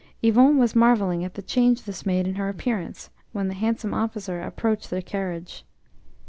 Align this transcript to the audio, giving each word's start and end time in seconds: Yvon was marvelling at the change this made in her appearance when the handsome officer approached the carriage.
Yvon 0.23 0.57
was 0.57 0.75
marvelling 0.75 1.23
at 1.23 1.35
the 1.35 1.43
change 1.43 1.83
this 1.83 2.07
made 2.07 2.25
in 2.25 2.33
her 2.33 2.49
appearance 2.49 3.11
when 3.33 3.49
the 3.49 3.53
handsome 3.53 3.93
officer 3.93 4.41
approached 4.41 4.89
the 4.89 4.99
carriage. 4.99 5.63